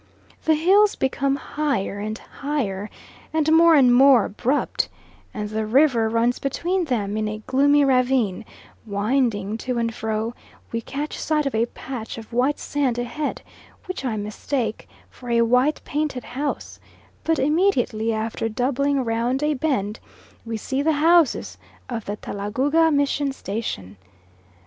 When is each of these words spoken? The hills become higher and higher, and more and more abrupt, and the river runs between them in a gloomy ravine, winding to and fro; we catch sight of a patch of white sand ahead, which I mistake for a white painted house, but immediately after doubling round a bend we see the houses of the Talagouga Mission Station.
The 0.45 0.55
hills 0.55 0.95
become 0.95 1.35
higher 1.35 1.99
and 1.99 2.17
higher, 2.17 2.89
and 3.31 3.51
more 3.53 3.75
and 3.75 3.93
more 3.93 4.25
abrupt, 4.25 4.89
and 5.31 5.47
the 5.49 5.67
river 5.67 6.09
runs 6.09 6.39
between 6.39 6.85
them 6.85 7.17
in 7.17 7.27
a 7.27 7.43
gloomy 7.45 7.85
ravine, 7.85 8.43
winding 8.87 9.59
to 9.59 9.77
and 9.77 9.93
fro; 9.93 10.33
we 10.71 10.81
catch 10.81 11.19
sight 11.19 11.45
of 11.45 11.53
a 11.53 11.67
patch 11.67 12.17
of 12.17 12.33
white 12.33 12.57
sand 12.57 12.97
ahead, 12.97 13.43
which 13.85 14.03
I 14.03 14.17
mistake 14.17 14.89
for 15.11 15.29
a 15.29 15.43
white 15.43 15.81
painted 15.85 16.23
house, 16.23 16.79
but 17.23 17.37
immediately 17.37 18.11
after 18.11 18.49
doubling 18.49 19.05
round 19.05 19.43
a 19.43 19.53
bend 19.53 19.99
we 20.43 20.57
see 20.57 20.81
the 20.81 20.93
houses 20.93 21.59
of 21.89 22.05
the 22.05 22.17
Talagouga 22.17 22.89
Mission 22.91 23.31
Station. 23.33 23.97